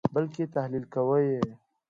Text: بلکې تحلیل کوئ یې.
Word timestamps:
بلکې 0.13 0.43
تحلیل 0.55 0.85
کوئ 0.93 1.23
یې. 1.33 1.43